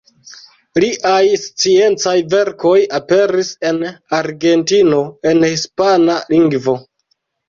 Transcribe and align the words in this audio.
Liaj 0.83 1.25
sciencaj 1.41 2.13
verkoj 2.33 2.77
aperis 2.99 3.51
en 3.73 3.77
Argentino 4.21 5.03
en 5.33 5.45
hispana 5.51 6.17
lingvo. 6.33 6.75